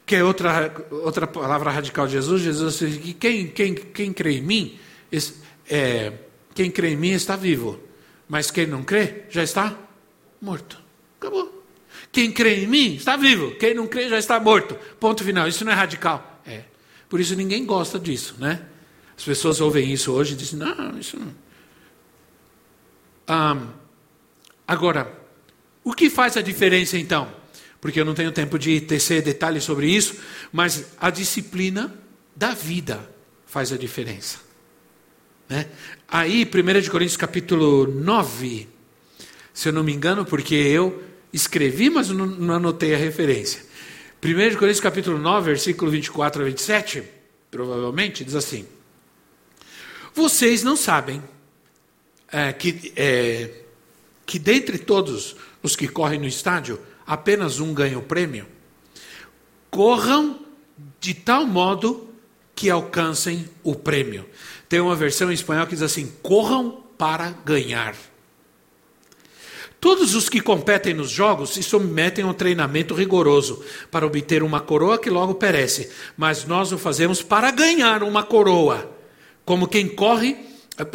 [0.09, 2.41] Que é outra, outra palavra radical de Jesus?
[2.41, 4.79] Jesus disse que quem, quem, quem crê em mim,
[5.69, 6.13] é,
[6.55, 7.79] quem crê em mim está vivo.
[8.27, 9.77] Mas quem não crê, já está
[10.41, 10.81] morto.
[11.19, 11.63] Acabou.
[12.11, 13.51] Quem crê em mim está vivo.
[13.57, 14.75] Quem não crê já está morto.
[14.99, 15.47] Ponto final.
[15.47, 16.41] Isso não é radical.
[16.43, 16.63] É.
[17.07, 18.63] Por isso ninguém gosta disso, né?
[19.15, 21.35] As pessoas ouvem isso hoje e dizem, não, isso não.
[23.29, 23.67] Um,
[24.67, 25.13] agora,
[25.83, 27.31] o que faz a diferença então?
[27.81, 30.15] Porque eu não tenho tempo de tecer detalhes sobre isso,
[30.51, 31.93] mas a disciplina
[32.35, 33.09] da vida
[33.45, 34.39] faz a diferença.
[35.47, 35.67] Né?
[36.07, 38.67] Aí, 1 Coríntios capítulo 9,
[39.53, 43.61] se eu não me engano, porque eu escrevi, mas não, anotei a referência.
[44.23, 47.03] 1 Coríntios capítulo 9, versículo 24 a 27,
[47.49, 48.67] provavelmente, diz assim:
[50.13, 51.23] Vocês não sabem
[52.31, 53.49] é, que, é,
[54.25, 58.45] que dentre todos os que correm no estádio, apenas um ganha o prêmio,
[59.71, 60.39] corram
[60.99, 62.07] de tal modo
[62.55, 64.29] que alcancem o prêmio.
[64.69, 67.95] Tem uma versão em espanhol que diz assim: corram para ganhar.
[69.81, 74.59] Todos os que competem nos jogos se submetem a um treinamento rigoroso para obter uma
[74.59, 78.97] coroa que logo perece, mas nós o fazemos para ganhar uma coroa.
[79.45, 80.37] Como quem corre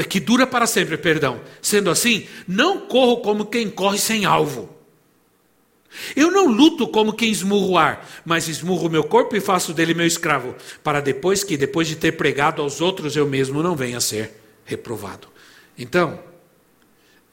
[0.08, 1.40] que dura para sempre, perdão.
[1.60, 4.73] Sendo assim, não corro como quem corre sem alvo.
[6.14, 9.72] Eu não luto como quem esmurra o ar, mas esmurro o meu corpo e faço
[9.72, 13.76] dele meu escravo, para depois que, depois de ter pregado aos outros, eu mesmo não
[13.76, 14.32] venha a ser
[14.64, 15.28] reprovado.
[15.78, 16.18] Então,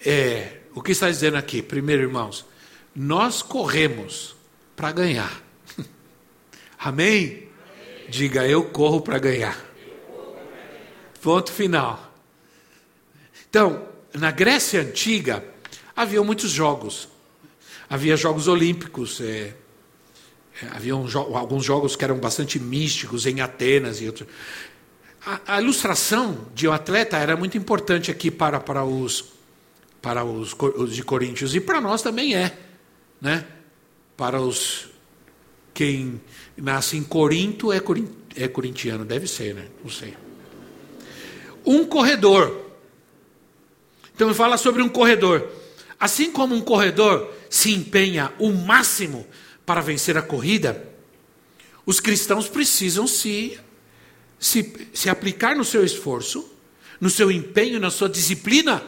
[0.04, 1.62] é, o que está dizendo aqui?
[1.62, 2.46] Primeiro, irmãos,
[2.96, 4.36] nós corremos
[4.76, 5.42] para ganhar.
[6.78, 7.48] Amém?
[8.10, 9.58] Diga, eu corro para ganhar.
[11.22, 12.12] Ponto final.
[13.50, 15.44] Então, na Grécia Antiga,
[15.96, 17.08] havia muitos jogos.
[17.92, 19.54] Havia jogos olímpicos, é,
[20.64, 24.30] é um, alguns jogos que eram bastante místicos em Atenas e outros.
[25.26, 29.34] A, a, ilustração de um atleta era muito importante aqui para, para, os,
[30.02, 32.58] para os, os de Coríntios e para nós também é.
[33.20, 33.46] Né?
[34.16, 34.88] Para os.
[35.74, 36.22] Quem
[36.56, 39.68] nasce em Corinto é, corin, é corintiano, deve ser, né?
[39.84, 40.16] Não sei.
[41.66, 42.72] Um corredor.
[44.16, 45.46] Então fala sobre um corredor.
[46.00, 49.28] Assim como um corredor se empenha o máximo
[49.66, 50.88] para vencer a corrida,
[51.86, 53.60] os cristãos precisam se,
[54.40, 56.50] se, se aplicar no seu esforço,
[57.00, 58.82] no seu empenho, na sua disciplina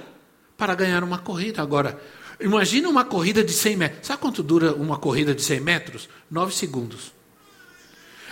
[0.57, 1.61] para ganhar uma corrida.
[1.61, 2.01] Agora,
[2.39, 4.07] imagine uma corrida de 100 metros.
[4.07, 6.07] Sabe quanto dura uma corrida de 100 metros?
[6.31, 7.11] 9 segundos.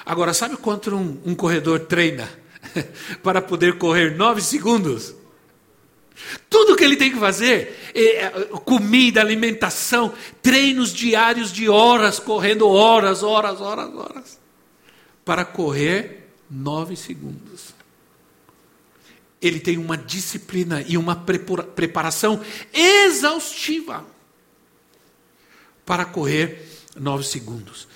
[0.06, 2.30] Agora, sabe quanto um, um corredor treina
[3.22, 5.13] para poder correr 9 segundos?
[6.49, 8.29] Tudo que ele tem que fazer, é, é,
[8.65, 14.39] comida, alimentação, treinos diários de horas, correndo horas, horas, horas, horas,
[15.23, 17.73] para correr nove segundos.
[19.41, 22.41] Ele tem uma disciplina e uma preparação
[22.73, 24.05] exaustiva
[25.86, 27.88] para correr nove segundos.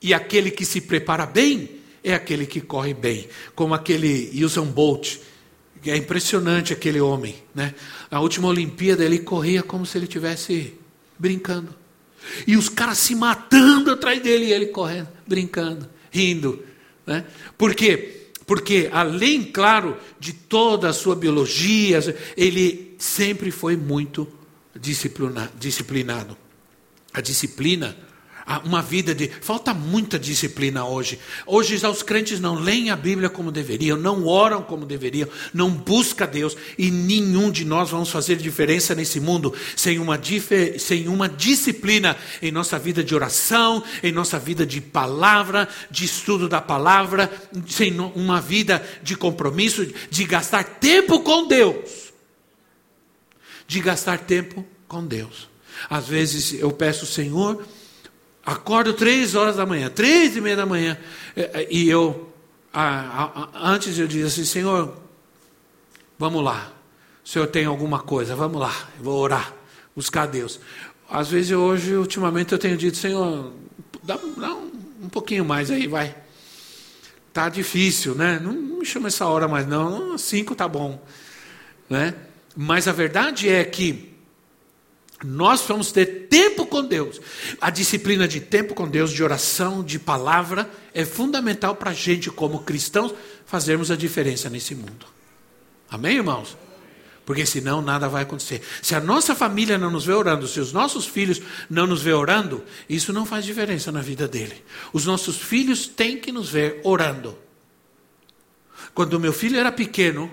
[0.00, 5.18] E aquele que se prepara bem é aquele que corre bem, como aquele Usain Bolt
[5.90, 7.74] é impressionante aquele homem, né?
[8.10, 10.74] Na última Olimpíada ele corria como se ele tivesse
[11.18, 11.74] brincando.
[12.46, 16.64] E os caras se matando atrás dele e ele correndo, brincando, rindo,
[17.06, 17.24] né?
[17.58, 18.28] Por quê?
[18.46, 22.00] Porque além, claro, de toda a sua biologia,
[22.36, 24.28] ele sempre foi muito
[24.74, 26.36] disciplinado.
[27.12, 27.96] A disciplina
[28.64, 29.28] uma vida de.
[29.28, 31.18] Falta muita disciplina hoje.
[31.46, 36.26] Hoje os crentes não leem a Bíblia como deveriam, não oram como deveriam, não buscam
[36.26, 40.20] Deus, e nenhum de nós vamos fazer diferença nesse mundo sem uma,
[40.78, 46.48] sem uma disciplina em nossa vida de oração, em nossa vida de palavra, de estudo
[46.48, 47.32] da palavra,
[47.66, 52.12] sem uma vida de compromisso, de gastar tempo com Deus.
[53.66, 55.48] De gastar tempo com Deus.
[55.88, 57.64] Às vezes eu peço, Senhor
[58.44, 60.98] Acordo três horas da manhã, três e meia da manhã,
[61.34, 62.30] é, é, e eu,
[63.54, 64.94] antes eu dizia assim, Senhor,
[66.18, 66.70] vamos lá,
[67.24, 69.54] o Senhor tem alguma coisa, vamos lá, eu vou orar,
[69.96, 70.60] buscar Deus.
[71.08, 73.52] Às vezes hoje, ultimamente, eu tenho dito, Senhor,
[74.02, 74.70] dá, dá um,
[75.04, 76.14] um, pouquinho mais aí, vai.
[77.32, 78.38] Tá difícil, né?
[78.42, 81.02] Não, não me chama essa hora mais não, cinco tá bom,
[81.88, 82.14] né?
[82.54, 84.13] Mas a verdade é que
[85.24, 87.18] nós vamos ter tempo com Deus.
[87.58, 92.30] A disciplina de tempo com Deus, de oração, de palavra, é fundamental para a gente,
[92.30, 93.14] como cristãos,
[93.46, 95.06] fazermos a diferença nesse mundo.
[95.90, 96.58] Amém, irmãos?
[97.24, 98.60] Porque senão nada vai acontecer.
[98.82, 102.12] Se a nossa família não nos vê orando, se os nossos filhos não nos vê
[102.12, 104.62] orando, isso não faz diferença na vida dele.
[104.92, 107.38] Os nossos filhos têm que nos ver orando.
[108.92, 110.30] Quando meu filho era pequeno,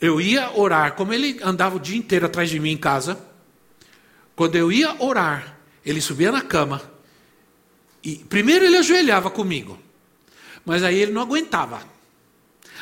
[0.00, 3.30] eu ia orar, como ele andava o dia inteiro atrás de mim em casa,
[4.34, 6.82] quando eu ia orar, ele subia na cama
[8.02, 9.78] e primeiro ele ajoelhava comigo,
[10.64, 11.82] mas aí ele não aguentava.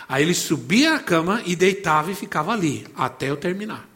[0.09, 3.89] Aí ele subia na cama e deitava e ficava ali até eu terminar.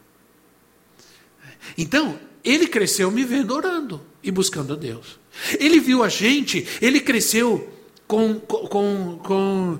[1.77, 5.19] Então, ele cresceu me vendo orando e buscando a Deus.
[5.59, 7.69] Ele viu a gente, ele cresceu
[8.07, 9.79] com, com, com,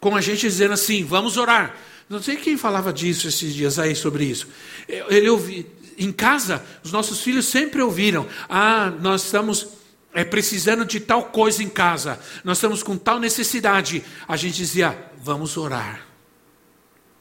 [0.00, 1.76] com a gente dizendo assim: vamos orar.
[2.08, 4.48] Não sei quem falava disso esses dias aí sobre isso.
[4.86, 5.66] Ele ouvi,
[5.98, 9.68] em casa, os nossos filhos sempre ouviram: ah, nós estamos
[10.12, 14.04] é, precisando de tal coisa em casa, nós estamos com tal necessidade.
[14.26, 16.06] A gente dizia: vamos orar,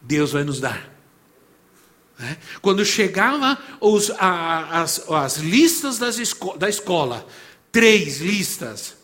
[0.01, 0.93] Deus vai nos dar.
[2.19, 2.38] É?
[2.61, 7.26] Quando chegava os, a, as, as, listas esco da escola,
[7.71, 8.95] três listas,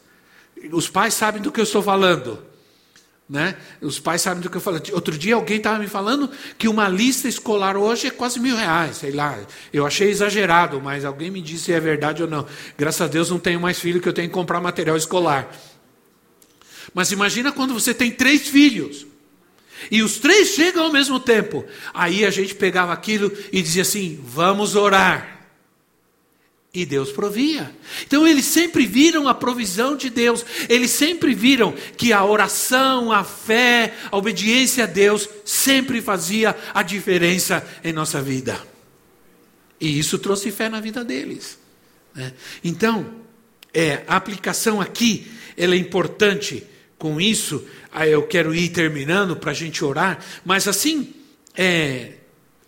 [0.72, 2.49] os pais sabem do que eu estou falando.
[3.30, 3.56] Né?
[3.80, 4.82] Os pais sabem do que eu falo.
[4.92, 8.98] Outro dia alguém estava me falando que uma lista escolar hoje é quase mil reais,
[8.98, 9.38] sei lá.
[9.72, 12.48] Eu achei exagerado, mas alguém me disse se é verdade ou não.
[12.76, 15.48] Graças a Deus não tenho mais filho que eu tenho que comprar material escolar.
[16.92, 19.06] Mas imagina quando você tem três filhos.
[19.92, 21.64] E os três chegam ao mesmo tempo.
[21.94, 25.39] Aí a gente pegava aquilo e dizia assim: vamos orar.
[26.72, 27.76] E Deus provia.
[28.06, 30.46] Então eles sempre viram a provisão de Deus.
[30.70, 36.84] Eles sempre viram que a oração, a fé, a obediência a Deus sempre fazia a
[36.84, 38.62] diferença em nossa vida.
[39.82, 41.58] E isso trouxe fé na vida deles.
[42.14, 42.34] Né?
[42.64, 43.16] Então,
[43.74, 46.66] é, a aplicação aqui ela é importante.
[47.00, 47.66] Com isso,
[48.08, 50.20] eu quero ir terminando para a gente orar.
[50.44, 51.14] Mas assim,
[51.56, 52.16] é,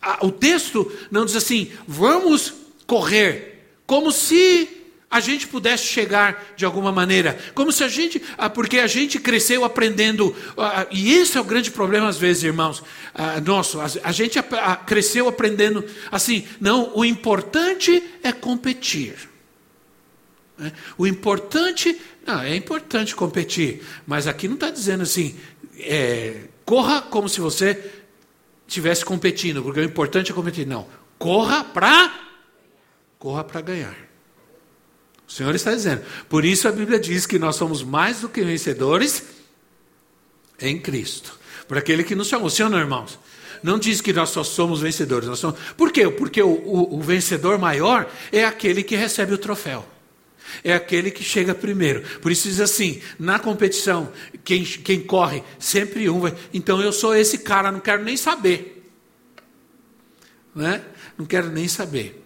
[0.02, 2.54] a, o texto não diz assim: vamos
[2.88, 3.51] correr
[3.92, 4.70] como se
[5.10, 9.20] a gente pudesse chegar de alguma maneira, como se a gente, ah, porque a gente
[9.20, 12.82] cresceu aprendendo, ah, e esse é o grande problema às vezes, irmãos,
[13.14, 14.40] ah, nosso, a gente
[14.86, 19.18] cresceu aprendendo assim, não, o importante é competir.
[20.58, 20.72] Né?
[20.98, 25.36] O importante, não, é importante competir, mas aqui não está dizendo assim,
[25.80, 27.92] é, corra como se você
[28.66, 30.66] estivesse competindo, porque o importante é competir.
[30.66, 30.88] Não,
[31.20, 32.31] corra para
[33.22, 33.96] corra para ganhar.
[35.28, 36.02] O Senhor está dizendo.
[36.28, 39.24] Por isso a Bíblia diz que nós somos mais do que vencedores
[40.60, 41.40] em Cristo.
[41.68, 42.50] Por aquele que nos chamou.
[42.50, 43.20] Ou não, irmãos?
[43.62, 45.30] Não diz que nós só somos vencedores.
[45.30, 45.60] Nós somos...
[45.78, 46.10] Por quê?
[46.10, 49.88] Porque o, o, o vencedor maior é aquele que recebe o troféu.
[50.64, 52.02] É aquele que chega primeiro.
[52.20, 54.12] Por isso diz assim: na competição,
[54.44, 56.36] quem, quem corre, sempre um vai.
[56.52, 58.92] Então eu sou esse cara, não quero nem saber.
[60.54, 60.84] Né?
[61.18, 62.21] Não quero nem saber.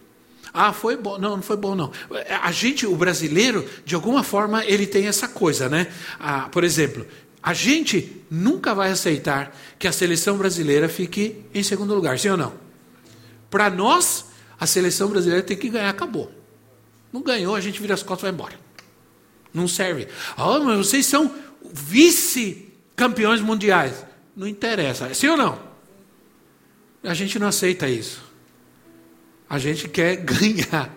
[0.58, 1.18] Ah, foi bom.
[1.18, 1.91] Não, não foi bom, não.
[2.41, 5.91] A gente, o brasileiro, de alguma forma, ele tem essa coisa, né?
[6.18, 7.06] Ah, por exemplo,
[7.43, 12.38] a gente nunca vai aceitar que a seleção brasileira fique em segundo lugar, sim ou
[12.38, 12.53] não?
[13.49, 14.28] Para nós,
[14.58, 16.32] a seleção brasileira tem que ganhar, acabou.
[17.12, 18.58] Não ganhou, a gente vira as costas e vai embora.
[19.53, 20.08] Não serve.
[20.38, 21.36] Ah, mas vocês são
[21.70, 24.06] vice-campeões mundiais.
[24.34, 25.60] Não interessa, sim ou não?
[27.03, 28.24] A gente não aceita isso.
[29.50, 30.93] A gente quer ganhar.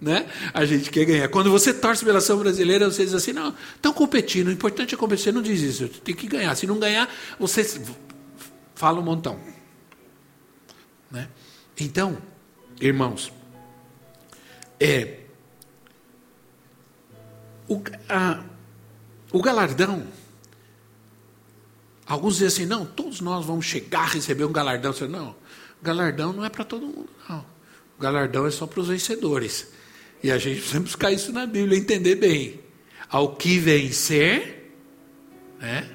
[0.00, 0.26] Né?
[0.54, 1.28] A gente quer ganhar.
[1.28, 4.98] Quando você torce pela ação brasileira, você diz assim: não, estão competindo, o importante é
[4.98, 5.24] competir.
[5.24, 6.54] Você não diz isso, tem que ganhar.
[6.54, 7.08] Se não ganhar,
[7.38, 7.64] você
[8.74, 9.38] fala um montão.
[11.10, 11.28] Né?
[11.78, 12.16] Então,
[12.80, 13.30] irmãos,
[14.78, 15.18] é,
[17.68, 18.42] o, a,
[19.30, 20.06] o galardão,
[22.06, 24.94] alguns dizem assim: não, todos nós vamos chegar a receber um galardão.
[24.94, 25.36] Você, não,
[25.82, 27.59] galardão não é para todo mundo, não.
[28.00, 29.68] Galardão é só para os vencedores.
[30.22, 32.60] E a gente precisa buscar isso na Bíblia, entender bem.
[33.08, 34.72] Ao que vencer,
[35.60, 35.88] né?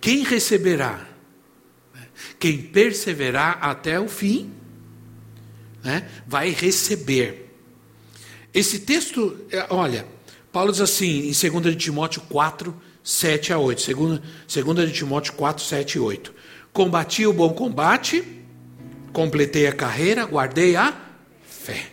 [0.00, 1.06] quem receberá?
[2.38, 4.52] Quem perseverar até o fim,
[5.82, 6.08] né?
[6.26, 7.52] vai receber.
[8.52, 10.06] Esse texto, é, olha,
[10.50, 12.74] Paulo diz assim, em 2 de Timóteo 4,
[13.04, 13.94] 7 a 8.
[13.94, 14.20] 2,
[14.64, 16.34] 2 de Timóteo 4, 7 e 8.
[16.72, 18.24] Combati o bom combate,
[19.12, 21.07] completei a carreira, guardei a
[21.68, 21.90] fé.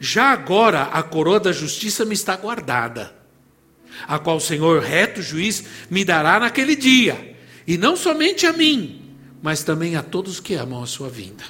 [0.00, 3.14] Já agora a coroa da justiça me está guardada,
[4.08, 7.36] a qual o Senhor reto juiz me dará naquele dia,
[7.66, 11.44] e não somente a mim, mas também a todos que amam a sua vinda.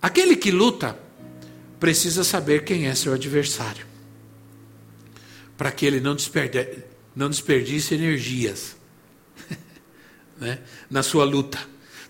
[0.00, 0.96] Aquele que luta
[1.80, 3.86] precisa saber quem é seu adversário,
[5.56, 8.76] para que ele não, desperde, não desperdice energias
[10.38, 11.58] né, na sua luta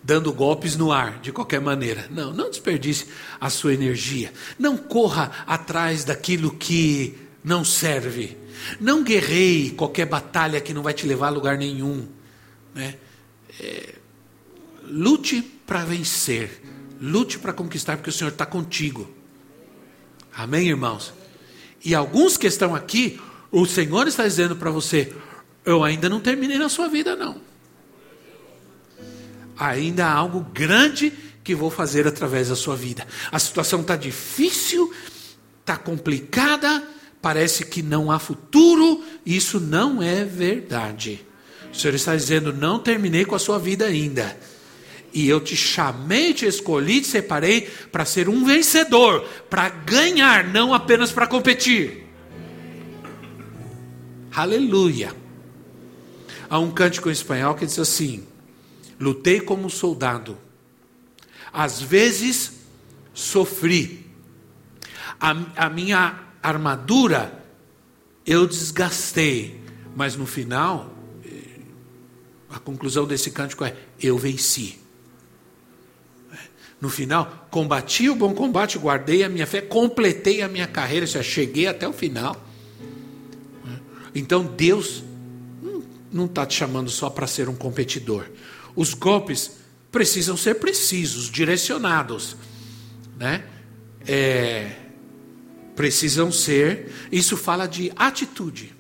[0.09, 2.09] dando golpes no ar, de qualquer maneira.
[2.11, 4.33] Não, não desperdice a sua energia.
[4.59, 8.35] Não corra atrás daquilo que não serve.
[8.81, 12.09] Não guerreie qualquer batalha que não vai te levar a lugar nenhum.
[12.75, 12.95] Né?
[13.61, 13.97] É,
[14.83, 16.63] lute para vencer.
[16.99, 19.07] Lute para conquistar, porque o Senhor está contigo.
[20.35, 21.13] Amém, irmãos?
[21.85, 23.21] E alguns que estão aqui,
[23.53, 25.13] o Senhor está dizendo para você:
[25.67, 27.48] Eu ainda não terminei na sua vida, não
[29.59, 33.07] ainda há algo grande que vou fazer através da sua vida.
[33.33, 34.93] A situação está difícil,
[35.61, 36.87] está complicada,
[37.21, 41.27] parece que não há futuro, isso não é verdade.
[41.73, 44.37] O Senhor está dizendo: não terminei com a sua vida ainda.
[45.13, 50.75] E eu te chamei, te escolhi, te separei para ser um vencedor, para ganhar, não
[50.75, 52.07] apenas para competir.
[54.35, 55.13] Aleluia.
[56.49, 58.27] Há um cântico em espanhol que diz assim:
[58.99, 60.37] Lutei como soldado.
[61.53, 62.53] Às vezes
[63.15, 64.07] sofri.
[65.21, 65.31] A,
[65.67, 67.45] a minha armadura
[68.27, 69.61] eu desgastei,
[69.97, 70.93] mas no final,
[71.25, 71.61] eh,
[72.51, 74.79] a conclusão desse cântico é: eu venci.
[76.81, 81.23] No final, combati o bom combate, guardei a minha fé, completei a minha carreira, já
[81.23, 82.37] cheguei até o final.
[84.15, 85.03] Então Deus
[86.13, 88.27] não está te chamando só para ser um competidor.
[88.79, 89.57] Os golpes
[89.91, 92.37] precisam ser precisos, direcionados,
[93.19, 93.43] né?
[94.07, 94.71] É,
[95.75, 96.89] precisam ser.
[97.11, 98.73] Isso fala de atitude.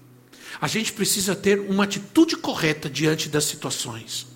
[0.60, 4.28] A gente precisa ter uma atitude correta diante das situações.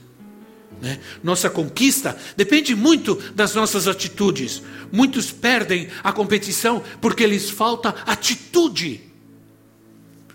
[0.80, 0.98] Né?
[1.22, 4.64] Nossa conquista depende muito das nossas atitudes.
[4.90, 9.00] Muitos perdem a competição porque lhes falta atitude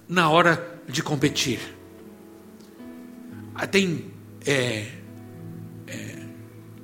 [0.07, 1.59] na hora de competir.
[3.69, 4.05] Tem
[4.45, 4.87] é,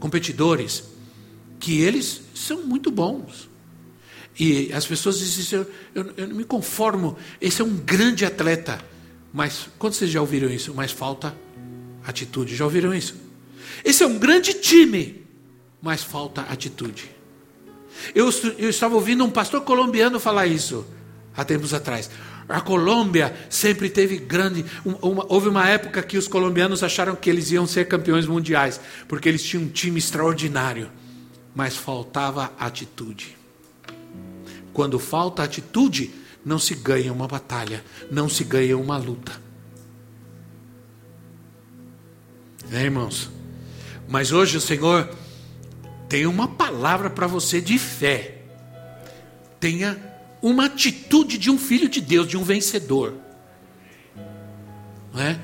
[0.03, 0.83] competidores
[1.61, 3.49] que eles são muito bons.
[4.37, 8.83] E as pessoas dizem, eu, eu, eu não me conformo, esse é um grande atleta.
[9.31, 10.73] Mas, quando vocês já ouviram isso?
[10.75, 11.33] Mas falta
[12.03, 12.53] atitude.
[12.53, 13.15] Já ouviram isso?
[13.81, 15.25] Esse é um grande time,
[15.81, 17.09] mas falta atitude.
[18.13, 20.85] Eu, eu estava ouvindo um pastor colombiano falar isso
[21.33, 22.09] há tempos atrás.
[22.47, 24.65] A Colômbia sempre teve grande.
[24.83, 29.29] Uma, houve uma época que os colombianos acharam que eles iam ser campeões mundiais, porque
[29.29, 30.91] eles tinham um time extraordinário,
[31.55, 33.37] mas faltava atitude.
[34.73, 36.11] Quando falta atitude,
[36.43, 39.41] não se ganha uma batalha, não se ganha uma luta.
[42.71, 43.29] É, irmãos?
[44.07, 45.09] Mas hoje o Senhor
[46.09, 48.41] tem uma palavra para você de fé.
[49.59, 50.12] Tenha
[50.43, 53.13] uma atitude de um filho de Deus, de um vencedor.
[55.15, 55.39] É?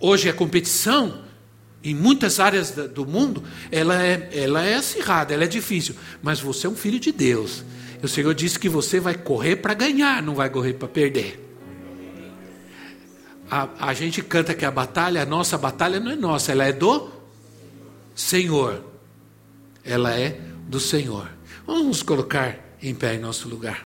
[0.00, 1.22] Hoje a competição,
[1.84, 5.94] em muitas áreas do mundo, ela é, ela é acirrada, ela é difícil.
[6.20, 7.64] Mas você é um filho de Deus.
[8.02, 11.44] O Senhor disse que você vai correr para ganhar, não vai correr para perder.
[13.48, 16.72] A, a gente canta que a batalha, a nossa batalha não é nossa, ela é
[16.72, 17.08] do
[18.16, 18.84] Senhor.
[19.84, 21.30] Ela é do Senhor.
[21.64, 23.87] Vamos colocar em pé em nosso lugar.